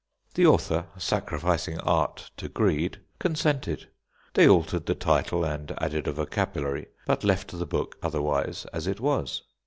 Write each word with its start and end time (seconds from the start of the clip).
The 0.33 0.47
author, 0.47 0.87
sacrificing 0.97 1.79
art 1.81 2.31
to 2.37 2.49
greed, 2.49 3.01
consented. 3.19 3.87
They 4.33 4.47
altered 4.47 4.87
the 4.87 4.95
title 4.95 5.43
and 5.45 5.71
added 5.77 6.07
a 6.07 6.11
vocabulary, 6.11 6.87
but 7.05 7.23
left 7.23 7.51
the 7.51 7.67
book 7.67 7.97
otherwise 8.01 8.65
as 8.73 8.87
it 8.87 8.99
was. 8.99 9.43